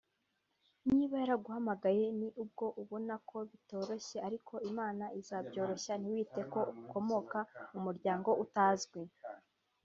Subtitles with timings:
[0.91, 7.39] niba yaraguhamagaye ni ubwo ubona ko bitoroshye ariko Imana izabyoroshya ntiwite ko ukomoka
[7.71, 9.01] mu muryango utazwi